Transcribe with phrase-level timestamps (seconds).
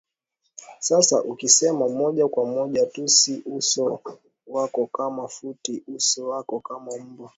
[0.79, 3.99] Sasa ukisema moja kwa moja tusi uso
[4.47, 7.29] wako kama futi uso wako kama mbwa